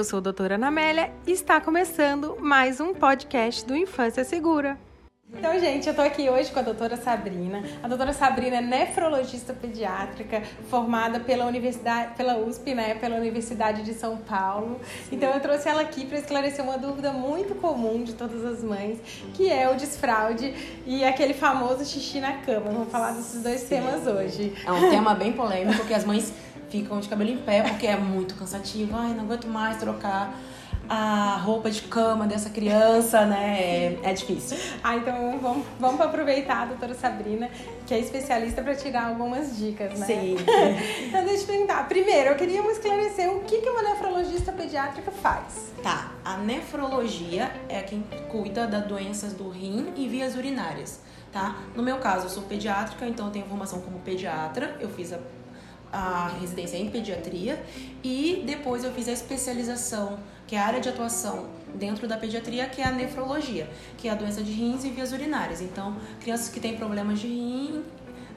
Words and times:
Eu 0.00 0.04
sou 0.04 0.16
a 0.16 0.22
doutora 0.22 0.54
Anamélia 0.54 1.12
e 1.26 1.32
está 1.32 1.60
começando 1.60 2.38
mais 2.40 2.80
um 2.80 2.94
podcast 2.94 3.66
do 3.66 3.76
Infância 3.76 4.24
Segura. 4.24 4.78
Então, 5.30 5.60
gente, 5.60 5.86
eu 5.86 5.94
tô 5.94 6.00
aqui 6.00 6.28
hoje 6.28 6.50
com 6.50 6.58
a 6.58 6.62
doutora 6.62 6.96
Sabrina. 6.96 7.62
A 7.82 7.86
doutora 7.86 8.14
Sabrina 8.14 8.56
é 8.56 8.60
nefrologista 8.62 9.52
pediátrica, 9.52 10.42
formada 10.70 11.20
pela 11.20 11.44
Universidade, 11.44 12.14
pela 12.16 12.38
USP, 12.38 12.74
né, 12.74 12.94
pela 12.94 13.16
Universidade 13.16 13.82
de 13.82 13.92
São 13.92 14.16
Paulo. 14.16 14.80
Sim. 15.08 15.16
Então, 15.16 15.30
eu 15.34 15.40
trouxe 15.40 15.68
ela 15.68 15.82
aqui 15.82 16.06
para 16.06 16.18
esclarecer 16.18 16.64
uma 16.64 16.78
dúvida 16.78 17.12
muito 17.12 17.54
comum 17.56 18.02
de 18.02 18.14
todas 18.14 18.42
as 18.42 18.64
mães, 18.64 18.98
que 19.34 19.50
é 19.50 19.70
o 19.70 19.76
desfraude 19.76 20.54
e 20.86 21.04
aquele 21.04 21.34
famoso 21.34 21.84
xixi 21.84 22.20
na 22.20 22.38
cama. 22.38 22.70
Vamos 22.70 22.90
falar 22.90 23.12
desses 23.12 23.42
dois 23.42 23.60
Sim. 23.60 23.68
temas 23.68 24.06
hoje. 24.06 24.54
É 24.66 24.72
um 24.72 24.88
tema 24.88 25.14
bem 25.14 25.32
polêmico, 25.32 25.76
porque 25.76 25.92
as 25.92 26.06
mães 26.06 26.32
ficam 26.70 27.00
de 27.00 27.08
cabelo 27.08 27.30
em 27.30 27.38
pé 27.38 27.62
porque 27.62 27.86
é 27.86 27.96
muito 27.96 28.34
cansativo. 28.34 28.96
Ai, 28.96 29.12
não 29.14 29.24
aguento 29.24 29.46
mais 29.46 29.76
trocar 29.78 30.34
a 30.90 31.36
roupa 31.36 31.70
de 31.70 31.82
cama 31.82 32.26
dessa 32.26 32.50
criança, 32.50 33.24
né? 33.24 33.56
É, 33.60 33.98
é 34.02 34.12
difícil. 34.12 34.58
Ah, 34.82 34.96
então 34.96 35.38
vamos, 35.40 35.64
vamos 35.78 36.00
aproveitar 36.00 36.62
a 36.62 36.64
doutora 36.66 36.94
Sabrina, 36.94 37.48
que 37.86 37.94
é 37.94 38.00
especialista, 38.00 38.60
para 38.60 38.74
tirar 38.74 39.06
algumas 39.06 39.56
dicas, 39.56 39.96
né? 40.00 40.06
Sim. 40.06 40.36
então 41.06 41.24
deixa 41.24 41.44
eu 41.44 41.46
perguntar. 41.46 41.86
Primeiro, 41.88 42.30
eu 42.30 42.34
queria 42.34 42.60
esclarecer 42.72 43.30
o 43.30 43.40
que, 43.44 43.58
que 43.58 43.68
uma 43.68 43.82
nefrologista 43.82 44.50
pediátrica 44.50 45.12
faz. 45.12 45.72
Tá, 45.80 46.10
a 46.24 46.36
nefrologia 46.38 47.52
é 47.68 47.82
quem 47.82 48.04
cuida 48.28 48.66
das 48.66 48.84
doenças 48.84 49.32
do 49.32 49.48
rim 49.48 49.92
e 49.96 50.08
vias 50.08 50.34
urinárias, 50.34 51.00
tá? 51.30 51.56
No 51.76 51.84
meu 51.84 51.98
caso, 51.98 52.26
eu 52.26 52.30
sou 52.30 52.42
pediátrica, 52.42 53.06
então 53.06 53.26
eu 53.26 53.32
tenho 53.32 53.46
formação 53.46 53.80
como 53.80 54.00
pediatra, 54.00 54.76
eu 54.80 54.88
fiz 54.88 55.12
a 55.12 55.18
a 55.92 56.28
residência 56.40 56.76
em 56.76 56.88
pediatria 56.88 57.62
e 58.02 58.42
depois 58.46 58.84
eu 58.84 58.92
fiz 58.92 59.08
a 59.08 59.12
especialização, 59.12 60.18
que 60.46 60.54
é 60.54 60.58
a 60.58 60.66
área 60.66 60.80
de 60.80 60.88
atuação 60.88 61.46
dentro 61.74 62.06
da 62.06 62.16
pediatria, 62.16 62.66
que 62.66 62.80
é 62.80 62.84
a 62.84 62.90
nefrologia, 62.90 63.68
que 63.96 64.08
é 64.08 64.10
a 64.10 64.14
doença 64.14 64.42
de 64.42 64.52
rins 64.52 64.84
e 64.84 64.90
vias 64.90 65.12
urinárias. 65.12 65.60
Então, 65.60 65.96
crianças 66.20 66.48
que 66.48 66.60
têm 66.60 66.76
problemas 66.76 67.18
de 67.20 67.26
rim 67.26 67.84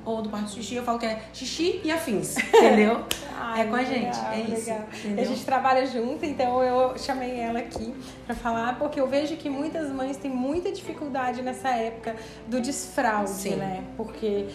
ou 0.06 0.22
do 0.22 0.30
parto 0.30 0.52
xixi, 0.52 0.76
eu 0.76 0.84
falo 0.84 1.00
que 1.00 1.06
é 1.06 1.24
xixi 1.34 1.80
e 1.84 1.92
afins, 1.92 2.36
entendeu? 2.54 3.06
Ai, 3.38 3.62
é 3.62 3.66
com 3.66 3.76
a 3.76 3.84
gente, 3.84 4.18
é 4.18 4.42
isso. 4.42 4.72
A 5.18 5.24
gente 5.24 5.46
trabalha 5.46 5.86
junto, 5.86 6.26
então 6.26 6.62
eu 6.62 6.98
chamei 6.98 7.40
ela 7.40 7.59
aqui 7.59 7.94
para 8.26 8.36
falar, 8.36 8.78
porque 8.78 9.00
eu 9.00 9.08
vejo 9.08 9.38
que 9.38 9.50
muitas 9.50 9.90
mães 9.90 10.18
têm 10.18 10.31
muita 10.31 10.72
dificuldade 10.72 11.42
nessa 11.42 11.70
época 11.70 12.16
do 12.48 12.59
desfraude, 12.59 13.30
Sim. 13.30 13.56
né? 13.56 13.84
Porque 13.96 14.48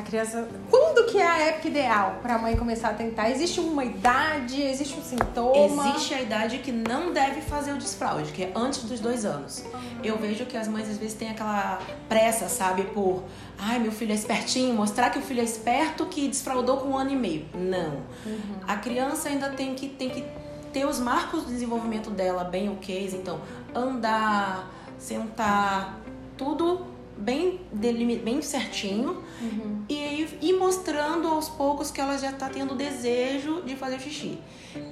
a 0.00 0.02
criança. 0.02 0.48
Quando 0.68 1.06
que 1.10 1.18
é 1.18 1.26
a 1.26 1.38
época 1.38 1.68
ideal 1.68 2.18
para 2.22 2.34
a 2.34 2.38
mãe 2.38 2.56
começar 2.56 2.90
a 2.90 2.94
tentar? 2.94 3.30
Existe 3.30 3.60
uma 3.60 3.84
idade? 3.84 4.60
Existe 4.60 4.98
um 4.98 5.02
sintoma? 5.02 5.90
Existe 5.90 6.14
a 6.14 6.22
idade 6.22 6.58
que 6.58 6.72
não 6.72 7.12
deve 7.12 7.40
fazer 7.40 7.72
o 7.72 7.78
desfraude, 7.78 8.32
que 8.32 8.44
é 8.44 8.52
antes 8.54 8.82
dos 8.84 9.00
dois 9.00 9.24
anos. 9.24 9.64
Eu 10.02 10.18
vejo 10.18 10.46
que 10.46 10.56
as 10.56 10.66
mães 10.66 10.88
às 10.88 10.98
vezes 10.98 11.14
têm 11.14 11.30
aquela 11.30 11.78
pressa, 12.08 12.48
sabe, 12.48 12.82
por 12.84 13.24
ai, 13.58 13.78
meu 13.78 13.92
filho 13.92 14.12
é 14.12 14.14
espertinho, 14.14 14.74
mostrar 14.74 15.10
que 15.10 15.18
o 15.18 15.22
filho 15.22 15.40
é 15.40 15.44
esperto 15.44 16.06
que 16.06 16.26
desfraudou 16.28 16.78
com 16.78 16.90
um 16.90 16.98
ano 16.98 17.10
e 17.10 17.16
meio. 17.16 17.46
Não. 17.54 18.02
Uhum. 18.24 18.40
A 18.66 18.76
criança 18.76 19.28
ainda 19.28 19.50
tem 19.50 19.74
que, 19.74 19.88
tem 19.88 20.08
que 20.08 20.24
ter 20.72 20.86
os 20.86 20.98
marcos 20.98 21.44
do 21.44 21.50
desenvolvimento 21.50 22.10
dela 22.10 22.44
bem 22.44 22.70
ok, 22.70 23.10
então 23.12 23.40
andar, 23.74 24.70
sentar, 24.98 25.98
tudo 26.36 26.86
bem, 27.20 27.60
bem 27.72 28.42
certinho 28.42 29.22
uhum. 29.40 29.84
e 29.88 30.38
ir 30.40 30.58
mostrando 30.58 31.28
aos 31.28 31.48
poucos 31.48 31.90
que 31.90 32.00
ela 32.00 32.16
já 32.16 32.30
está 32.30 32.48
tendo 32.48 32.74
desejo 32.74 33.62
de 33.62 33.76
fazer 33.76 34.00
xixi. 34.00 34.38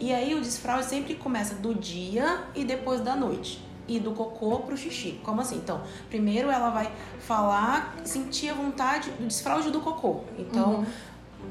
E 0.01 0.13
aí 0.13 0.35
o 0.35 0.41
desfraude 0.41 0.87
sempre 0.87 1.15
começa 1.15 1.55
do 1.55 1.75
dia 1.75 2.45
e 2.55 2.65
depois 2.65 3.01
da 3.01 3.17
noite. 3.17 3.65
E 3.87 3.99
do 3.99 4.13
cocô 4.13 4.59
pro 4.59 4.77
xixi. 4.77 5.19
Como 5.23 5.41
assim? 5.41 5.57
Então, 5.57 5.81
primeiro 6.11 6.51
ela 6.51 6.69
vai 6.71 6.93
falar, 7.21 7.97
sentir 8.05 8.51
a 8.51 8.55
vontade 8.55 9.11
do 9.13 9.27
desfraude 9.27 9.71
do 9.71 9.81
cocô. 9.81 10.25
Então, 10.39 10.81
uhum. 10.81 10.87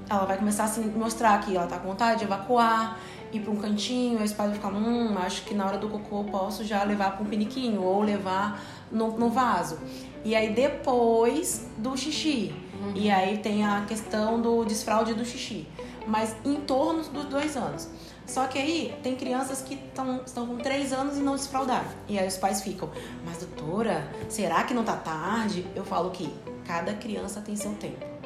ela 0.07 0.25
vai 0.25 0.37
começar 0.37 0.65
a 0.65 0.67
se 0.67 0.81
mostrar 0.81 1.39
que 1.41 1.55
ela 1.55 1.65
tá 1.65 1.79
com 1.79 1.87
vontade 1.87 2.19
de 2.19 2.25
evacuar, 2.25 2.99
ir 3.31 3.39
para 3.41 3.51
um 3.51 3.57
cantinho, 3.57 4.19
aí 4.19 4.25
os 4.25 4.33
pais 4.33 4.49
vão 4.51 4.59
ficar, 4.59 4.73
hum, 4.73 5.17
acho 5.17 5.43
que 5.43 5.53
na 5.53 5.65
hora 5.65 5.77
do 5.77 5.89
cocô 5.89 6.19
eu 6.19 6.23
posso 6.25 6.63
já 6.63 6.83
levar 6.83 7.11
para 7.11 7.23
um 7.23 7.27
piniquinho 7.27 7.81
ou 7.81 8.01
levar 8.01 8.61
no, 8.91 9.17
no 9.17 9.29
vaso. 9.29 9.79
E 10.23 10.35
aí 10.35 10.53
depois 10.53 11.67
do 11.77 11.95
xixi. 11.95 12.53
Uhum. 12.81 12.93
E 12.95 13.09
aí 13.09 13.37
tem 13.37 13.65
a 13.65 13.85
questão 13.87 14.41
do 14.41 14.65
desfraude 14.65 15.13
do 15.13 15.25
xixi. 15.25 15.67
Mas 16.05 16.35
em 16.45 16.55
torno 16.55 17.03
dos 17.03 17.25
dois 17.25 17.57
anos. 17.57 17.89
Só 18.25 18.45
que 18.45 18.59
aí 18.59 18.93
tem 19.01 19.15
crianças 19.15 19.61
que 19.61 19.77
tão, 19.95 20.21
estão 20.25 20.45
com 20.45 20.57
três 20.57 20.91
anos 20.91 21.17
e 21.17 21.21
não 21.21 21.35
desfraudaram. 21.35 21.87
E 22.09 22.19
aí 22.19 22.27
os 22.27 22.35
pais 22.35 22.61
ficam, 22.61 22.89
mas 23.25 23.37
doutora, 23.37 24.05
será 24.27 24.63
que 24.63 24.73
não 24.73 24.83
tá 24.83 24.97
tarde? 24.97 25.65
Eu 25.73 25.85
falo 25.85 26.11
que 26.11 26.29
cada 26.65 26.93
criança 26.93 27.39
tem 27.39 27.55
seu 27.55 27.73
tempo. 27.75 28.16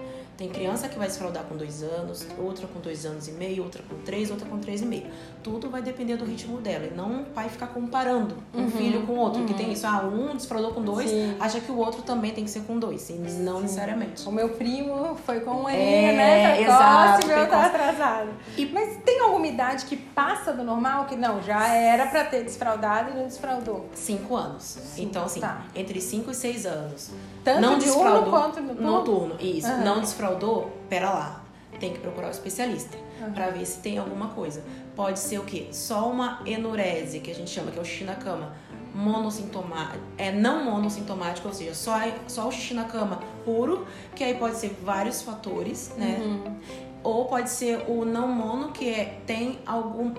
Tem 0.41 0.49
criança 0.49 0.89
que 0.89 0.97
vai 0.97 1.07
se 1.07 1.19
fraudar 1.19 1.43
com 1.43 1.55
dois 1.55 1.83
anos, 1.83 2.25
outra 2.35 2.65
com 2.65 2.79
dois 2.79 3.05
anos 3.05 3.27
e 3.27 3.31
meio, 3.31 3.61
outra 3.61 3.83
com 3.87 3.95
três, 3.97 4.31
outra 4.31 4.49
com 4.49 4.57
três 4.57 4.81
e 4.81 4.85
meio. 4.85 5.05
Tudo 5.43 5.69
vai 5.69 5.83
depender 5.83 6.17
do 6.17 6.25
ritmo 6.25 6.59
dela. 6.59 6.85
E 6.85 6.95
não 6.95 7.21
o 7.21 7.25
pai 7.25 7.47
ficar 7.47 7.67
comparando 7.67 8.35
um 8.51 8.61
uhum, 8.63 8.71
filho 8.71 9.05
com 9.05 9.13
o 9.13 9.17
outro. 9.17 9.41
Uhum. 9.41 9.45
Que 9.45 9.53
tem 9.53 9.71
isso, 9.71 9.85
ah, 9.85 10.01
um 10.03 10.35
desfraudou 10.35 10.71
com 10.73 10.81
dois, 10.81 11.11
Sim. 11.11 11.35
acha 11.39 11.59
que 11.59 11.71
o 11.71 11.77
outro 11.77 12.01
também 12.01 12.31
tem 12.31 12.43
que 12.43 12.49
ser 12.49 12.61
com 12.61 12.79
dois. 12.79 13.07
E 13.11 13.13
não 13.13 13.57
Sim. 13.57 13.61
necessariamente. 13.61 14.27
O 14.27 14.31
meu 14.31 14.49
primo 14.49 15.15
foi 15.27 15.41
com 15.41 15.51
um 15.51 15.67
aninho, 15.67 15.79
é, 15.79 16.13
né? 16.13 16.61
Exato. 16.63 17.23
E 17.23 17.29
meu 17.29 17.47
tá 17.47 17.65
atrasado. 17.67 18.29
E, 18.57 18.65
Mas 18.65 18.97
tem 19.05 19.19
alguma 19.19 19.45
idade 19.45 19.85
que 19.85 19.95
passa 19.95 20.51
do 20.53 20.63
normal? 20.63 21.05
Que 21.05 21.15
não, 21.15 21.39
já 21.43 21.67
era 21.67 22.07
pra 22.07 22.23
ter 22.23 22.43
desfraudado 22.43 23.11
e 23.11 23.13
não 23.13 23.27
desfraudou? 23.27 23.91
Cinco 23.93 24.35
anos. 24.35 24.63
Sim, 24.63 25.03
então, 25.03 25.23
assim, 25.23 25.39
tá. 25.39 25.65
entre 25.75 26.01
cinco 26.01 26.31
e 26.31 26.33
seis 26.33 26.65
anos. 26.65 27.11
Tanto 27.43 27.61
não 27.61 27.77
diurno 27.77 28.23
quanto 28.23 28.59
noturno? 28.59 28.81
Noturno, 28.81 29.35
isso. 29.39 29.67
Uhum. 29.67 29.83
Não 29.83 29.99
desfraudou 29.99 30.30
defraudou, 30.31 30.71
pera 30.89 31.09
lá, 31.09 31.43
tem 31.79 31.93
que 31.93 31.99
procurar 31.99 32.27
o 32.27 32.29
um 32.29 32.31
especialista 32.31 32.97
uhum. 33.21 33.31
para 33.31 33.49
ver 33.49 33.65
se 33.65 33.79
tem 33.79 33.97
alguma 33.97 34.29
coisa. 34.29 34.63
Pode 34.95 35.19
ser 35.19 35.39
o 35.39 35.43
quê? 35.43 35.67
Só 35.71 36.09
uma 36.09 36.41
enurese, 36.45 37.19
que 37.19 37.31
a 37.31 37.35
gente 37.35 37.49
chama, 37.49 37.71
que 37.71 37.77
é 37.77 37.81
o 37.81 37.85
xixi 37.85 38.03
na 38.03 38.15
cama, 38.15 38.53
monossintomático, 38.93 40.03
é 40.17 40.31
não 40.31 40.65
monossintomático, 40.65 41.47
ou 41.47 41.53
seja, 41.53 41.73
só, 41.73 41.93
só 42.27 42.47
o 42.47 42.51
xixi 42.51 42.73
na 42.73 42.83
cama 42.85 43.19
puro, 43.45 43.87
que 44.15 44.23
aí 44.23 44.35
pode 44.35 44.57
ser 44.57 44.77
vários 44.83 45.21
fatores, 45.21 45.93
né? 45.97 46.19
Uhum. 46.19 46.57
Ou 47.03 47.25
pode 47.25 47.49
ser 47.49 47.85
o 47.87 48.05
não 48.05 48.27
mono, 48.27 48.71
que 48.71 48.87
é, 48.87 49.21
tem 49.25 49.59
algum 49.65 50.13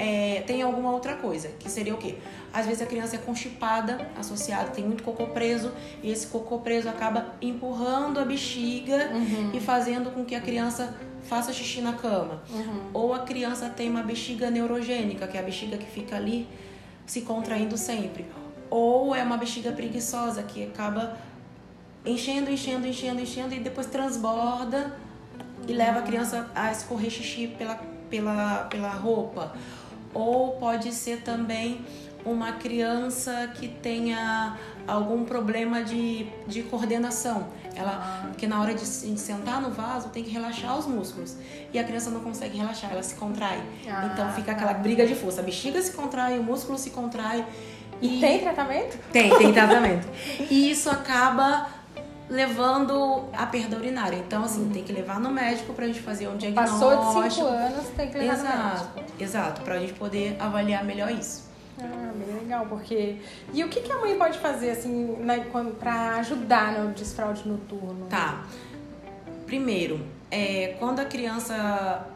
é, 0.00 0.42
tem 0.46 0.62
alguma 0.62 0.90
outra 0.90 1.14
coisa, 1.14 1.48
que 1.58 1.70
seria 1.70 1.94
o 1.94 1.98
quê? 1.98 2.14
Às 2.54 2.64
vezes 2.64 2.80
a 2.80 2.86
criança 2.86 3.16
é 3.16 3.18
constipada, 3.18 4.10
associada, 4.18 4.70
tem 4.70 4.82
muito 4.82 5.02
cocô 5.02 5.26
preso, 5.26 5.72
e 6.02 6.10
esse 6.10 6.26
cocô 6.28 6.58
preso 6.60 6.88
acaba 6.88 7.34
empurrando 7.42 8.18
a 8.18 8.24
bexiga 8.24 9.10
uhum. 9.12 9.50
e 9.52 9.60
fazendo 9.60 10.10
com 10.10 10.24
que 10.24 10.34
a 10.34 10.40
criança 10.40 10.96
faça 11.24 11.52
xixi 11.52 11.82
na 11.82 11.92
cama. 11.92 12.42
Uhum. 12.48 12.80
Ou 12.94 13.12
a 13.12 13.18
criança 13.18 13.68
tem 13.68 13.90
uma 13.90 14.02
bexiga 14.02 14.50
neurogênica, 14.50 15.26
que 15.26 15.36
é 15.36 15.40
a 15.40 15.42
bexiga 15.42 15.76
que 15.76 15.86
fica 15.86 16.16
ali 16.16 16.48
se 17.04 17.20
contraindo 17.20 17.76
sempre. 17.76 18.24
Ou 18.70 19.14
é 19.14 19.22
uma 19.22 19.36
bexiga 19.36 19.70
preguiçosa, 19.70 20.42
que 20.44 20.64
acaba 20.64 21.18
enchendo, 22.06 22.50
enchendo, 22.50 22.86
enchendo, 22.86 23.20
enchendo 23.20 23.54
e 23.54 23.60
depois 23.60 23.86
transborda 23.86 24.96
e 25.68 25.74
leva 25.74 25.98
a 25.98 26.02
criança 26.02 26.50
a 26.54 26.72
escorrer 26.72 27.10
xixi 27.10 27.48
pela, 27.48 27.78
pela, 28.08 28.64
pela 28.70 28.88
roupa. 28.88 29.52
Ou 30.12 30.52
pode 30.52 30.92
ser 30.92 31.22
também 31.22 31.84
uma 32.24 32.52
criança 32.52 33.50
que 33.54 33.68
tenha 33.68 34.56
algum 34.86 35.24
problema 35.24 35.82
de, 35.82 36.26
de 36.46 36.62
coordenação. 36.62 37.46
Ela, 37.74 37.92
ah. 37.92 38.30
que 38.36 38.46
na 38.46 38.60
hora 38.60 38.74
de, 38.74 38.80
de, 38.80 39.18
sentar 39.18 39.60
no 39.62 39.70
vaso 39.70 40.08
tem 40.08 40.22
que 40.22 40.30
relaxar 40.30 40.76
os 40.78 40.86
músculos. 40.86 41.36
E 41.72 41.78
a 41.78 41.84
criança 41.84 42.10
não 42.10 42.20
consegue 42.20 42.58
relaxar, 42.58 42.90
ela 42.92 43.02
se 43.02 43.14
contrai. 43.14 43.62
Ah, 43.88 44.10
então 44.12 44.32
fica 44.32 44.52
aquela 44.52 44.74
tá. 44.74 44.80
briga 44.80 45.06
de 45.06 45.14
força. 45.14 45.40
A 45.40 45.44
bexiga 45.44 45.80
se 45.80 45.92
contrai, 45.92 46.38
o 46.38 46.42
músculo 46.42 46.76
se 46.76 46.90
contrai. 46.90 47.44
E, 48.02 48.18
e 48.18 48.20
tem 48.20 48.40
tratamento? 48.40 48.98
Tem, 49.12 49.36
tem 49.36 49.52
tratamento. 49.52 50.08
e 50.50 50.70
isso 50.70 50.90
acaba 50.90 51.68
levando 52.30 53.24
a 53.32 53.44
perda 53.44 53.76
urinária. 53.76 54.16
Então, 54.16 54.44
assim, 54.44 54.62
uhum. 54.62 54.70
tem 54.70 54.84
que 54.84 54.92
levar 54.92 55.18
no 55.18 55.30
médico 55.30 55.72
pra 55.74 55.86
gente 55.86 56.00
fazer 56.00 56.28
um 56.28 56.36
diagnóstico. 56.36 56.78
Passou 56.78 57.22
de 57.24 57.34
5 57.34 57.46
anos, 57.46 57.88
tem 57.88 58.08
que 58.08 58.18
levar 58.18 58.34
exato, 58.34 58.88
no 58.88 58.94
médico. 58.94 59.22
Exato, 59.22 59.60
pra 59.62 59.78
gente 59.78 59.92
poder 59.94 60.36
avaliar 60.38 60.84
melhor 60.84 61.10
isso. 61.10 61.50
Ah, 61.82 62.12
bem 62.14 62.40
legal, 62.40 62.66
porque. 62.66 63.16
E 63.52 63.64
o 63.64 63.68
que, 63.68 63.80
que 63.80 63.90
a 63.90 63.98
mãe 63.98 64.16
pode 64.16 64.38
fazer, 64.38 64.70
assim, 64.70 65.16
né, 65.18 65.44
para 65.78 66.16
ajudar 66.16 66.78
no 66.78 66.92
desfraude 66.92 67.48
noturno? 67.48 68.06
Tá. 68.06 68.44
Primeiro, 69.46 70.00
é, 70.30 70.76
quando 70.78 71.00
a 71.00 71.04
criança 71.04 72.06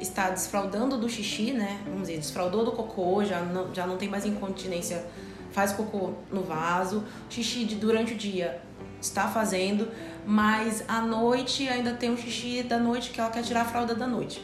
está 0.00 0.30
desfraudando 0.30 0.98
do 0.98 1.08
xixi, 1.08 1.52
né? 1.52 1.80
Vamos 1.84 2.02
dizer, 2.02 2.18
desfraudou 2.18 2.64
do 2.64 2.72
cocô, 2.72 3.24
já 3.24 3.40
não, 3.40 3.72
já 3.72 3.86
não 3.86 3.96
tem 3.96 4.08
mais 4.08 4.26
incontinência, 4.26 5.04
faz 5.52 5.72
cocô 5.72 6.14
no 6.30 6.42
vaso, 6.42 7.04
xixi 7.30 7.64
de, 7.64 7.76
durante 7.76 8.12
o 8.12 8.16
dia 8.16 8.60
está 9.06 9.28
fazendo, 9.28 9.88
mas 10.26 10.84
à 10.88 11.00
noite 11.00 11.68
ainda 11.68 11.92
tem 11.92 12.10
um 12.10 12.16
xixi 12.16 12.62
da 12.62 12.78
noite 12.78 13.10
que 13.10 13.20
ela 13.20 13.30
quer 13.30 13.42
tirar 13.42 13.62
a 13.62 13.64
fralda 13.64 13.94
da 13.94 14.06
noite 14.06 14.42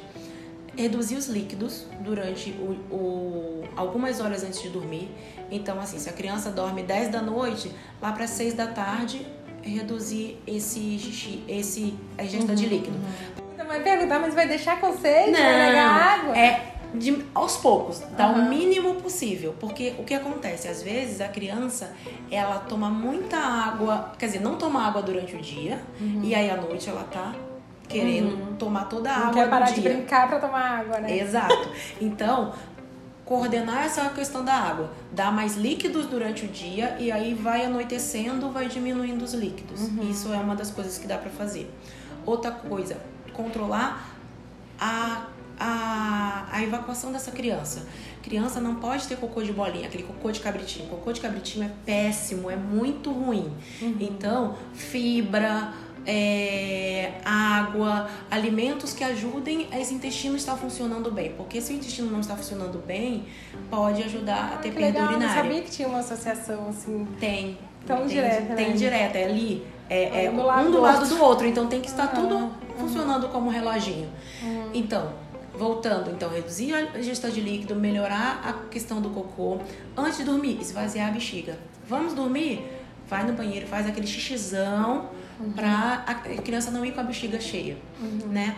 reduzir 0.77 1.17
os 1.17 1.27
líquidos 1.27 1.87
durante 2.01 2.51
o, 2.53 2.95
o, 2.95 3.65
algumas 3.77 4.21
horas 4.21 4.43
antes 4.43 4.63
de 4.63 4.71
dormir. 4.71 5.11
Então, 5.51 5.79
assim, 5.79 5.99
se 5.99 6.09
a 6.09 6.13
criança 6.13 6.51
dorme 6.51 6.83
10 6.83 7.09
da 7.09 7.21
noite, 7.21 7.71
lá 8.01 8.13
para 8.13 8.27
6 8.27 8.55
da 8.55 8.67
tarde, 8.67 9.27
reduzir 9.63 10.39
esse 10.47 10.99
xixi, 10.99 11.45
esse 11.47 11.95
a 12.17 12.25
ingesta 12.25 12.55
de 12.55 12.67
líquido. 12.67 12.97
Então 13.55 13.67
vai 13.67 13.83
perguntar, 13.83 14.19
mas 14.19 14.35
vai 14.35 14.49
deixar 14.49 14.81
com 14.81 14.97
sede? 14.97 15.31
Não, 15.31 15.41
vai 15.41 15.67
negar 15.67 16.19
água? 16.21 16.39
É 16.39 16.73
de, 16.95 17.25
aos 17.35 17.57
poucos, 17.57 18.01
dá 18.17 18.29
o 18.29 18.33
Aham. 18.37 18.49
mínimo 18.49 18.95
possível. 18.97 19.55
Porque 19.59 19.95
o 19.99 20.05
que 20.05 20.15
acontece? 20.15 20.69
Às 20.69 20.83
vezes 20.83 21.21
a 21.21 21.29
criança, 21.29 21.93
ela 22.31 22.59
toma 22.61 22.89
muita 22.91 23.37
água, 23.39 24.13
quer 24.19 24.27
dizer, 24.27 24.41
não 24.41 24.57
toma 24.57 24.87
água 24.87 25.03
durante 25.03 25.35
o 25.37 25.41
dia, 25.41 25.81
e 26.23 26.35
aí 26.35 26.51
à 26.51 26.57
noite 26.57 26.89
ela 26.89 27.05
tá 27.05 27.35
querendo 27.89 28.57
tomar 28.57 28.85
toda 28.87 29.11
a 29.13 29.19
Não 29.19 29.23
água 29.29 29.35
quer 29.43 29.51
parar 29.51 29.67
do 29.67 29.75
de 29.75 29.81
dia. 29.83 29.93
brincar 29.93 30.29
pra 30.29 30.39
tomar 30.39 30.81
água, 30.81 30.99
né? 31.01 31.19
Exato. 31.19 31.69
Então, 32.01 32.53
coordenar 33.25 33.85
essa 33.85 34.09
questão 34.11 34.45
da 34.45 34.53
água, 34.55 34.91
dar 35.13 35.33
mais 35.33 35.57
líquidos 35.57 36.07
durante 36.07 36.45
o 36.45 36.49
dia 36.49 36.97
e 36.99 37.11
aí 37.13 37.35
vai 37.35 37.65
anoitecendo, 37.65 38.51
vai 38.51 38.67
diminuindo 38.69 39.23
os 39.25 39.33
líquidos. 39.35 39.81
Isso 40.11 40.33
é 40.33 40.37
uma 40.39 40.55
das 40.57 40.71
coisas 40.71 40.99
que 40.99 41.07
dá 41.07 41.17
pra 41.19 41.31
fazer. 41.31 41.71
Outra 42.27 42.51
coisa, 42.51 42.97
controlar 43.33 44.09
a, 44.81 45.27
a, 45.63 46.47
a 46.51 46.63
evacuação 46.63 47.13
dessa 47.13 47.31
criança. 47.31 47.87
Criança 48.23 48.61
não 48.61 48.77
pode 48.77 49.07
ter 49.07 49.17
cocô 49.17 49.43
de 49.43 49.53
bolinha, 49.53 49.87
aquele 49.87 50.03
cocô 50.03 50.31
de 50.33 50.41
cabritinho. 50.41 50.89
Cocô 50.89 51.13
de 51.13 51.21
cabritinho 51.21 51.65
é 51.65 51.71
péssimo, 51.87 52.51
é 52.51 52.57
muito 52.57 53.11
ruim. 53.13 53.53
Então, 54.01 54.57
fibra, 54.75 55.73
é, 56.07 57.13
água, 57.25 58.09
alimentos 58.31 58.93
que 58.93 59.05
ajudem 59.05 59.69
esse 59.73 59.95
intestino 59.95 60.37
estar 60.37 60.57
funcionando 60.57 61.11
bem. 61.11 61.33
Porque 61.37 61.61
se 61.61 61.73
o 61.73 61.77
intestino 61.77 62.11
não 62.11 62.21
está 62.21 62.37
funcionando 62.37 62.85
bem, 62.85 63.25
pode 63.71 64.03
ajudar 64.03 64.55
a 64.55 64.57
ter 64.59 64.73
perda 64.73 64.99
legal, 65.01 65.09
urinária. 65.15 65.43
sabia 65.43 65.63
que 65.63 65.71
tinha 65.71 65.89
uma 65.89 65.99
associação 66.01 66.69
assim. 66.69 67.07
Tem. 67.21 67.59
Tão 67.87 67.99
tem, 67.99 68.07
direta, 68.07 68.55
Tem 68.55 68.69
né? 68.69 68.77
direta, 68.77 69.19
é 69.19 69.25
ali. 69.25 69.67
É, 69.91 70.27
é 70.27 70.31
Um 70.31 70.37
do 70.37 70.43
lado 70.47 70.71
do 70.71 70.81
outro. 70.81 71.07
do 71.09 71.23
outro. 71.23 71.47
Então 71.49 71.67
tem 71.67 71.81
que 71.81 71.89
estar 71.89 72.05
Ah, 72.05 72.09
tudo 72.09 72.35
uhum. 72.37 72.51
funcionando 72.79 73.29
como 73.29 73.49
um 73.49 73.51
reloginho. 73.51 74.09
Então, 74.73 75.13
voltando, 75.55 76.11
então, 76.11 76.31
reduzir 76.31 76.75
a 76.75 76.99
ingestão 76.99 77.31
de 77.31 77.41
líquido, 77.41 77.75
melhorar 77.75 78.41
a 78.45 78.53
questão 78.69 79.01
do 79.01 79.11
cocô. 79.11 79.61
Antes 79.97 80.19
de 80.19 80.25
dormir, 80.25 80.59
esvaziar 80.61 81.09
a 81.09 81.13
bexiga. 81.13 81.59
Vamos 81.89 82.15
dormir? 82.15 82.65
Vai 83.09 83.27
no 83.27 83.35
banheiro, 83.35 83.67
faz 83.67 83.87
aquele 83.87 84.07
xixizão 84.07 85.11
pra 85.55 86.05
a 86.07 86.15
criança 86.15 86.71
não 86.71 86.85
ir 86.85 86.93
com 86.93 87.01
a 87.01 87.05
bexiga 87.05 87.41
cheia, 87.41 87.77
né? 88.27 88.57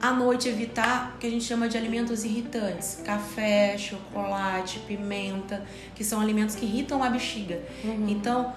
À 0.00 0.10
noite, 0.10 0.48
evitar 0.48 1.12
o 1.14 1.18
que 1.18 1.26
a 1.28 1.30
gente 1.30 1.44
chama 1.44 1.68
de 1.68 1.78
alimentos 1.78 2.24
irritantes. 2.24 3.00
Café, 3.04 3.78
chocolate, 3.78 4.80
pimenta, 4.80 5.64
que 5.94 6.02
são 6.02 6.20
alimentos 6.20 6.56
que 6.56 6.64
irritam 6.64 7.04
a 7.04 7.08
bexiga. 7.08 7.62
Então, 8.08 8.52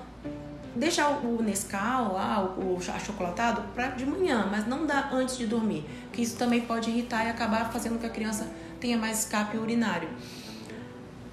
deixar 0.76 1.10
o 1.10 1.42
Nescau 1.42 2.14
lá, 2.14 2.44
o, 2.44 2.78
achocolatado, 2.94 3.62
pra 3.74 3.90
de 3.90 4.06
manhã, 4.06 4.48
mas 4.52 4.68
não 4.68 4.86
dá 4.86 5.10
antes 5.12 5.38
de 5.38 5.48
dormir. 5.48 5.86
Porque 6.08 6.22
isso 6.22 6.38
também 6.38 6.62
pode 6.62 6.90
irritar 6.90 7.26
e 7.26 7.30
acabar 7.30 7.72
fazendo 7.72 7.94
com 7.94 8.00
que 8.00 8.06
a 8.06 8.10
criança 8.10 8.48
tenha 8.80 8.98
mais 8.98 9.20
escape 9.20 9.58
urinário. 9.58 10.10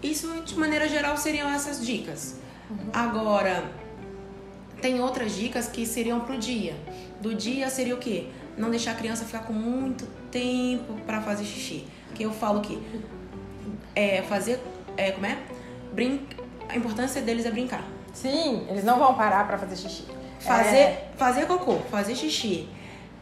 Isso, 0.02 0.28
de 0.42 0.58
maneira 0.58 0.88
geral, 0.88 1.16
seriam 1.16 1.48
essas 1.48 1.84
dicas. 1.84 2.36
Agora, 2.92 3.70
tem 4.80 5.00
outras 5.00 5.34
dicas 5.34 5.68
que 5.68 5.86
seriam 5.86 6.20
pro 6.20 6.38
dia. 6.38 6.74
Do 7.20 7.34
dia 7.34 7.68
seria 7.70 7.94
o 7.94 7.98
quê? 7.98 8.26
Não 8.56 8.70
deixar 8.70 8.92
a 8.92 8.94
criança 8.94 9.24
ficar 9.24 9.40
com 9.40 9.52
muito 9.52 10.06
tempo 10.30 10.94
para 11.06 11.20
fazer 11.20 11.44
xixi. 11.44 11.86
Que 12.14 12.24
eu 12.24 12.32
falo 12.32 12.60
que 12.60 12.80
é 13.94 14.22
fazer, 14.22 14.60
é, 14.96 15.12
como 15.12 15.26
é? 15.26 15.38
A 16.68 16.76
importância 16.76 17.22
deles 17.22 17.46
é 17.46 17.50
brincar. 17.50 17.84
Sim, 18.12 18.66
eles 18.68 18.84
não 18.84 18.98
vão 18.98 19.14
parar 19.14 19.46
pra 19.46 19.58
fazer 19.58 19.76
xixi. 19.76 20.06
Fazer, 20.40 20.76
É, 20.76 21.08
fazer 21.16 21.46
cocô, 21.46 21.76
fazer 21.90 22.14
xixi, 22.16 22.68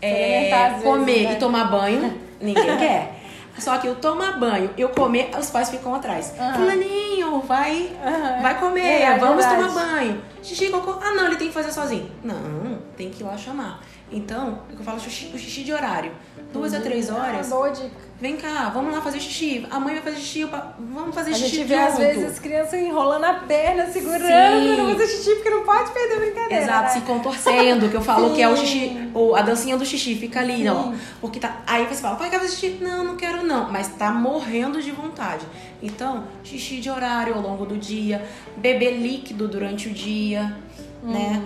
é, 0.01 0.79
comer 0.83 1.05
vezes, 1.13 1.25
né? 1.29 1.33
e 1.35 1.37
tomar 1.37 1.65
banho, 1.71 2.19
ninguém 2.41 2.77
quer. 2.79 3.17
Só 3.59 3.77
que 3.77 3.87
eu 3.87 3.97
tomar 3.97 4.39
banho, 4.41 4.71
eu 4.79 4.89
comer, 4.89 5.31
os 5.39 5.51
pais 5.51 5.69
ficam 5.69 5.95
atrás. 5.95 6.33
Aham. 6.39 6.55
Fulaninho, 6.55 7.41
vai, 7.41 7.91
Aham. 8.03 8.41
vai 8.43 8.59
comer, 8.59 8.99
Verdade, 8.99 9.21
vamos 9.21 9.45
verdade. 9.45 9.69
tomar 9.69 9.85
banho. 9.87 10.23
Xixi 10.43 10.71
cocô, 10.71 10.93
ah 11.03 11.13
não, 11.13 11.27
ele 11.27 11.37
tem 11.37 11.49
que 11.49 11.55
fazer 11.55 11.71
sozinho. 11.73 12.11
Não, 12.25 12.79
tem 12.97 13.11
que 13.11 13.23
ir 13.23 13.27
lá 13.27 13.37
chamar. 13.37 13.81
Então, 14.13 14.61
o 14.71 14.75
que 14.75 14.81
eu 14.81 14.85
falo, 14.85 14.99
xixi, 14.99 15.31
o 15.35 15.39
xixi 15.39 15.63
de 15.63 15.73
horário. 15.73 16.11
Duas 16.53 16.75
a 16.75 16.81
três 16.81 17.09
Ah, 17.11 17.15
horas, 17.17 17.49
boa 17.49 17.71
dica. 17.71 17.91
vem 18.21 18.37
cá, 18.37 18.69
vamos 18.75 18.93
lá 18.93 19.01
fazer 19.01 19.21
xixi. 19.21 19.65
A 19.71 19.79
mãe 19.79 19.95
vai 19.95 20.03
fazer 20.03 20.17
xixi, 20.17 20.47
pa- 20.49 20.75
vamos 20.81 21.15
fazer 21.15 21.31
A 21.31 21.35
xixi 21.35 21.57
gente 21.59 21.69
vê 21.69 21.77
junto. 21.77 21.89
às 21.93 21.99
vezes 21.99 22.25
as 22.33 22.39
crianças 22.41 22.75
enrolando 22.81 23.23
a 23.25 23.35
perna, 23.35 23.87
segurando, 23.87 24.27
Sim. 24.27 24.77
não 24.77 24.91
fazer 24.91 25.07
xixi, 25.07 25.35
porque 25.37 25.51
não 25.51 25.63
pode 25.65 25.93
perder 25.93 26.15
a 26.15 26.19
brincadeira. 26.19 26.63
Exato, 26.65 26.83
né? 26.83 26.89
se 26.89 27.01
contorcendo, 27.03 27.89
que 27.89 27.95
eu 27.95 28.01
falo 28.03 28.35
que 28.35 28.43
é 28.43 28.49
o 28.49 28.57
Sim. 28.57 28.67
xixi, 28.67 29.11
ou 29.15 29.37
a 29.37 29.43
dancinha 29.43 29.77
do 29.77 29.87
xixi, 29.87 30.17
fica 30.17 30.41
ali, 30.41 30.57
Sim. 30.63 30.69
ó. 30.71 30.93
Porque 31.21 31.39
tá. 31.39 31.63
Aí 31.65 31.87
você 31.87 32.03
fala, 32.03 32.17
quer 32.17 32.41
fazer 32.41 32.49
xixi? 32.57 32.79
Não, 32.81 33.05
não 33.05 33.17
quero 33.17 33.47
não. 33.47 33.71
Mas 33.71 33.87
tá 33.89 34.11
morrendo 34.11 34.83
de 34.83 34.91
vontade. 34.91 35.47
Então, 35.81 36.25
xixi 36.43 36.81
de 36.81 36.91
horário 36.91 37.35
ao 37.37 37.41
longo 37.41 37.65
do 37.65 37.77
dia, 37.79 38.27
beber 38.57 38.91
líquido 38.99 39.47
durante 39.47 39.89
o 39.89 39.93
dia, 39.93 40.57
né? 41.03 41.41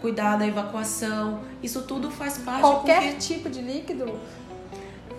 Cuidar 0.00 0.36
da 0.36 0.46
evacuação. 0.46 1.40
Isso 1.62 1.82
tudo 1.82 2.10
faz 2.10 2.38
parte 2.38 2.60
Qualquer 2.62 3.00
porque, 3.02 3.16
tipo 3.18 3.50
de 3.50 3.60
líquido. 3.60 4.18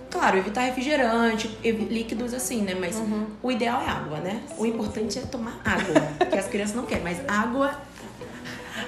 claro, 0.09 0.37
evitar 0.37 0.61
refrigerante, 0.61 1.47
líquidos 1.63 2.33
assim, 2.33 2.61
né? 2.61 2.73
Mas 2.75 2.95
Uhum. 2.97 3.27
o 3.43 3.51
ideal 3.51 3.81
é 3.81 3.87
água, 3.89 4.17
né? 4.19 4.41
O 4.57 4.65
importante 4.65 5.19
é 5.19 5.21
tomar 5.21 5.59
água, 5.63 6.27
que 6.29 6.37
as 6.37 6.47
crianças 6.47 6.75
não 6.75 6.85
querem, 6.85 7.03
mas 7.03 7.19
água 7.27 7.79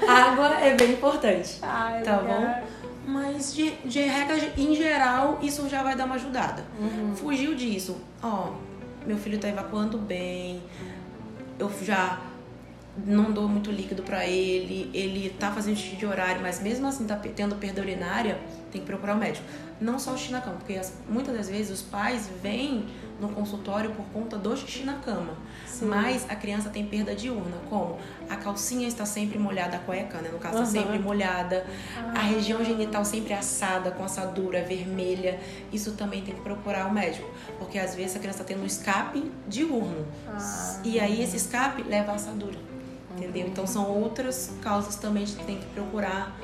água 0.08 0.48
é 0.60 0.76
bem 0.76 0.94
importante. 0.94 1.60
Ai, 1.62 2.02
Tá 2.02 2.18
legal. 2.20 2.42
bom? 2.42 2.64
Mas 3.06 3.54
de, 3.54 3.72
de 3.86 4.00
regra, 4.02 4.36
em 4.58 4.74
geral, 4.76 5.38
isso 5.42 5.68
já 5.70 5.84
vai 5.84 5.96
dar 5.96 6.06
uma 6.06 6.16
ajudada. 6.16 6.64
Uhum. 6.80 7.14
Fugiu 7.16 7.54
disso. 7.54 7.98
Ó, 8.22 8.52
meu 9.06 9.18
filho 9.18 9.38
tá 9.38 9.48
evacuando 9.50 9.98
bem. 9.98 10.62
Eu 11.60 11.70
já 11.84 12.20
não 13.06 13.32
dou 13.32 13.48
muito 13.48 13.72
líquido 13.72 14.04
pra 14.04 14.26
ele. 14.26 14.90
Ele 14.94 15.30
tá 15.40 15.52
fazendo 15.52 15.76
xixi 15.76 15.96
de 15.96 16.06
horário, 16.06 16.42
mas 16.42 16.62
mesmo 16.62 16.88
assim 16.88 17.06
tá 17.06 17.16
tendo 17.16 17.56
perda 17.56 17.82
urinária, 17.82 18.40
tem 18.72 18.82
que 18.82 18.88
procurar 18.88 19.16
o 19.16 19.20
médico. 19.20 19.46
Não 19.82 19.98
só 20.00 20.14
o 20.14 20.18
xixi 20.18 20.32
na 20.32 20.42
cama, 20.42 20.58
porque 20.58 20.76
as- 20.76 20.94
muitas 21.10 21.36
das 21.36 21.50
vezes 21.50 21.72
os 21.72 21.82
pais 21.82 22.30
vêm 22.42 22.86
no 23.20 23.30
consultório 23.30 23.92
por 23.92 24.06
conta 24.14 24.38
do 24.38 24.56
xixi 24.56 24.84
na 24.84 24.94
cama. 24.94 25.34
Sim. 25.66 25.86
Mas 25.86 26.26
a 26.30 26.36
criança 26.36 26.70
tem 26.70 26.86
perda 26.86 27.16
diurna, 27.16 27.58
como 27.70 27.98
a 28.30 28.36
calcinha 28.36 28.88
está 28.88 29.06
sempre 29.06 29.38
molhada, 29.40 29.78
a 29.78 29.80
cueca, 29.80 30.20
né, 30.20 30.30
no 30.32 30.38
caso, 30.40 30.62
está 30.64 30.78
Aham. 30.80 30.86
sempre 30.86 31.00
molhada, 31.04 31.66
a 32.16 32.20
região 32.22 32.64
genital 32.64 33.04
sempre 33.04 33.34
assada, 33.34 33.92
com 33.92 34.04
assadura 34.04 34.64
vermelha. 34.64 35.40
Isso 35.72 35.94
também 35.94 36.22
tem 36.22 36.34
que 36.36 36.42
procurar 36.42 36.88
o 36.88 36.94
médico, 36.94 37.28
porque 37.60 37.78
às 37.80 37.96
vezes 37.96 38.16
a 38.16 38.20
criança 38.20 38.42
está 38.44 38.54
tendo 38.54 38.64
um 38.64 38.68
escape 38.68 39.32
diurno. 39.48 40.06
Ah. 40.28 40.80
E 40.84 41.00
aí 41.00 41.22
esse 41.22 41.36
escape 41.38 41.84
leva 41.84 42.12
à 42.12 42.16
assadura. 42.16 42.58
Entendeu? 43.18 43.48
Então 43.48 43.66
são 43.68 43.90
outras 43.92 44.52
causas 44.62 44.96
também 44.96 45.26
que 45.26 45.44
tem 45.46 45.58
que 45.58 45.66
procurar 45.68 46.36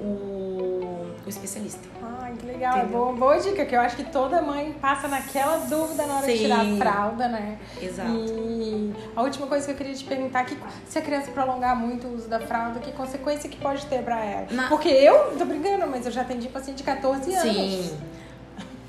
o, 0.00 1.06
o 1.24 1.28
especialista. 1.28 1.86
Ai, 2.20 2.34
que 2.38 2.46
legal. 2.46 2.76
É 2.76 2.80
Entendeu? 2.82 2.98
boa, 2.98 3.12
boa 3.12 3.36
dica, 3.38 3.64
que 3.64 3.74
eu 3.74 3.80
acho 3.80 3.96
que 3.96 4.04
toda 4.04 4.40
mãe 4.42 4.72
passa 4.80 5.08
naquela 5.08 5.56
dúvida 5.58 6.06
na 6.06 6.16
hora 6.18 6.26
de 6.26 6.32
Sim. 6.32 6.38
tirar 6.44 6.60
a 6.60 6.76
fralda, 6.76 7.28
né? 7.28 7.58
Exato. 7.80 8.10
E 8.10 8.94
a 9.14 9.22
última 9.22 9.46
coisa 9.46 9.66
que 9.66 9.72
eu 9.72 9.76
queria 9.76 9.94
te 9.94 10.04
perguntar 10.04 10.44
que 10.44 10.56
se 10.88 10.98
a 10.98 11.02
criança 11.02 11.30
prolongar 11.30 11.76
muito 11.76 12.06
o 12.06 12.14
uso 12.14 12.28
da 12.28 12.40
fralda, 12.40 12.80
que 12.80 12.92
consequência 12.92 13.48
que 13.48 13.56
pode 13.56 13.84
ter 13.86 14.02
pra 14.02 14.24
ela? 14.24 14.46
Na- 14.50 14.68
Porque 14.68 14.88
eu, 14.88 15.36
tô 15.36 15.44
brincando, 15.44 15.86
mas 15.86 16.06
eu 16.06 16.12
já 16.12 16.22
atendi 16.22 16.48
paciente 16.48 16.78
de 16.78 16.84
14 16.84 17.32
anos. 17.34 17.52
Sim. 17.54 17.98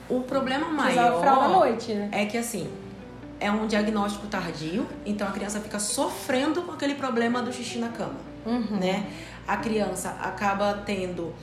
O 0.09 0.21
problema 0.21 0.65
Que 0.65 0.71
usava 0.73 0.85
maior 0.95 1.21
fralda 1.21 1.45
à 1.45 1.49
noite, 1.49 1.93
né? 1.93 2.09
é 2.11 2.25
que 2.25 2.37
assim, 2.37 2.67
é 3.39 3.49
um 3.51 3.67
diagnóstico 3.67 4.27
tardio, 4.27 4.85
então 5.05 5.27
a 5.27 5.31
criança 5.31 5.59
fica 5.59 5.79
sofrendo 5.79 6.61
com 6.63 6.71
aquele 6.73 6.95
problema 6.95 7.41
do 7.41 7.51
xixi 7.53 7.79
na 7.79 7.89
cama, 7.89 8.15
Uhum. 8.45 8.77
né? 8.79 9.07
A 9.47 9.57
criança 9.57 10.09
acaba 10.21 10.73
tendo 10.85 11.33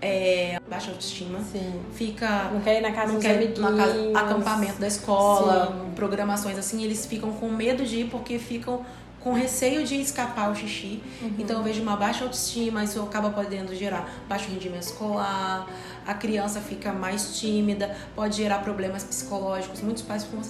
é, 0.00 0.58
baixa 0.68 0.90
autoestima, 0.90 1.38
Sim. 1.40 1.80
fica 1.94 2.50
Não 2.52 2.60
quer 2.60 2.78
ir 2.78 2.80
na 2.82 2.90
casa 2.90 3.12
não 3.12 3.20
quer 3.20 3.36
amiguinhos. 3.36 3.60
na 3.60 3.76
casa, 3.76 4.18
acampamento 4.18 4.80
da 4.80 4.86
escola, 4.88 5.66
Sim. 5.66 5.92
programações 5.94 6.58
assim, 6.58 6.82
eles 6.82 7.06
ficam 7.06 7.32
com 7.32 7.48
medo 7.48 7.84
de 7.84 7.98
ir 8.00 8.08
porque 8.10 8.36
ficam 8.38 8.84
com 9.20 9.32
receio 9.32 9.84
de 9.84 10.00
escapar 10.00 10.50
o 10.50 10.56
xixi. 10.56 11.00
Uhum. 11.22 11.34
Então 11.38 11.58
eu 11.58 11.62
vejo 11.62 11.80
uma 11.80 11.96
baixa 11.96 12.24
autoestima, 12.24 12.82
isso 12.82 13.00
acaba 13.00 13.30
podendo 13.30 13.72
gerar 13.76 14.08
baixo 14.28 14.50
rendimento 14.50 14.82
escolar, 14.82 15.68
a 16.04 16.14
criança 16.14 16.60
fica 16.60 16.92
mais 16.92 17.38
tímida, 17.38 17.96
pode 18.16 18.38
gerar 18.38 18.58
problemas 18.58 19.04
psicológicos. 19.04 19.80
Muitos 19.82 20.02
pais 20.02 20.24
ficam 20.24 20.40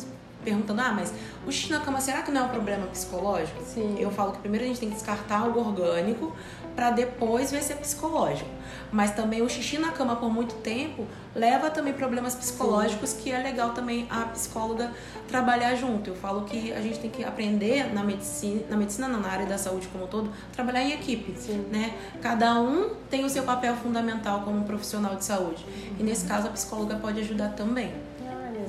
perguntando: 0.44 0.80
"Ah, 0.80 0.92
mas 0.92 1.12
o 1.46 1.52
xixi 1.52 1.72
na 1.72 1.80
cama 1.80 2.00
será 2.00 2.22
que 2.22 2.30
não 2.30 2.42
é 2.42 2.44
um 2.44 2.49
problema 2.49 2.87
psicológico?" 2.87 3.62
Sim. 3.64 3.96
Eu 3.99 4.11
falo 4.11 4.32
que 4.32 4.38
primeiro 4.38 4.64
a 4.64 4.68
gente 4.68 4.80
tem 4.80 4.88
que 4.88 4.94
descartar 4.94 5.40
algo 5.40 5.61
orgânico 5.61 6.34
para 6.75 6.90
depois 6.90 7.50
ver 7.50 7.62
se 7.62 7.72
é 7.72 7.76
psicológico. 7.76 8.49
Mas 8.90 9.12
também 9.12 9.42
o 9.42 9.49
xixi 9.49 9.78
na 9.78 9.90
cama 9.90 10.16
por 10.16 10.30
muito 10.32 10.54
tempo 10.56 11.06
leva 11.34 11.70
também 11.70 11.92
problemas 11.92 12.34
psicológicos 12.34 13.11
Sim. 13.11 13.22
que 13.22 13.32
é 13.32 13.38
legal 13.38 13.70
também 13.70 14.06
a 14.11 14.25
psicóloga 14.26 14.90
trabalhar 15.28 15.75
junto. 15.76 16.11
Eu 16.11 16.16
falo 16.16 16.42
que 16.44 16.72
a 16.72 16.80
gente 16.80 16.99
tem 16.99 17.11
que 17.11 17.25
aprender 17.25 17.92
na 17.92 18.02
medicina, 18.02 18.62
na 18.68 18.76
medicina 18.76 19.08
não, 19.08 19.20
na 19.20 19.28
área 19.28 19.46
da 19.46 19.56
saúde 19.56 19.88
como 19.88 20.04
um 20.04 20.06
todo, 20.06 20.30
trabalhar 20.52 20.82
em 20.82 20.92
equipe, 20.92 21.34
Sim. 21.38 21.64
né? 21.70 21.94
Cada 22.20 22.61
um 22.61 22.90
tem 23.11 23.25
o 23.25 23.30
seu 23.30 23.42
papel 23.44 23.75
fundamental 23.76 24.42
como 24.42 24.64
profissional 24.64 25.16
de 25.16 25.25
saúde. 25.25 25.64
E 25.99 26.02
nesse 26.02 26.26
caso 26.26 26.49
a 26.49 26.50
psicóloga 26.50 26.96
pode 26.96 27.20
ajudar 27.20 27.50
também. 27.50 27.92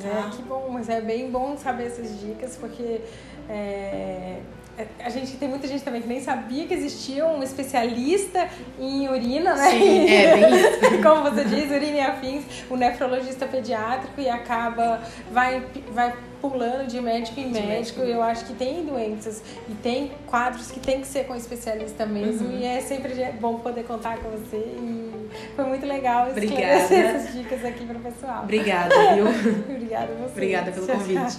É 0.03 0.09
tá? 0.09 0.27
é 0.27 0.29
que 0.35 0.41
bom, 0.43 0.69
mas 0.69 0.89
é 0.89 1.01
bem 1.01 1.29
bom 1.29 1.57
saber 1.57 1.87
essas 1.87 2.19
dicas 2.19 2.57
porque 2.57 3.01
é, 3.49 4.39
a 4.99 5.09
gente 5.09 5.37
tem 5.37 5.47
muita 5.47 5.67
gente 5.67 5.83
também 5.83 6.01
que 6.01 6.07
nem 6.07 6.19
sabia 6.19 6.65
que 6.65 6.73
existia 6.73 7.25
um 7.25 7.43
especialista 7.43 8.49
em 8.79 9.07
urina, 9.07 9.55
né? 9.55 9.69
Sim, 9.69 10.09
é 10.09 10.35
bem 10.35 10.55
isso. 10.55 11.01
Como 11.03 11.29
você 11.29 11.43
diz, 11.43 11.69
urina 11.69 11.97
e 11.97 12.01
afins, 12.01 12.43
o 12.69 12.75
nefrologista 12.75 13.45
pediátrico 13.45 14.19
e 14.19 14.27
acaba, 14.27 15.01
vai, 15.31 15.63
vai 15.91 16.15
pulando 16.41 16.87
de 16.87 16.99
médico 16.99 17.39
em 17.39 17.51
médico. 17.51 17.67
médico. 17.67 18.01
Eu 18.01 18.21
acho 18.23 18.45
que 18.45 18.53
tem 18.53 18.83
doenças 18.83 19.43
e 19.69 19.73
tem 19.75 20.11
quadros 20.25 20.71
que 20.71 20.79
tem 20.79 21.01
que 21.01 21.07
ser 21.07 21.25
com 21.25 21.35
especialista 21.35 22.05
mesmo. 22.05 22.47
Uhum. 22.47 22.59
E 22.59 22.65
é 22.65 22.81
sempre 22.81 23.13
bom 23.39 23.59
poder 23.59 23.83
contar 23.83 24.17
com 24.17 24.29
você. 24.31 24.57
E 24.57 25.29
foi 25.55 25.65
muito 25.65 25.85
legal 25.85 26.27
esclarecer 26.27 26.97
essas 27.15 27.33
dicas 27.33 27.63
aqui 27.63 27.85
para 27.85 27.97
o 27.97 28.01
pessoal. 28.01 28.43
Obrigada, 28.43 28.95
viu? 29.13 29.27
Obrigada 29.69 30.11
a 30.13 30.15
você. 30.15 30.31
Obrigada 30.31 30.71
pelo 30.71 30.87
convite. 30.87 31.37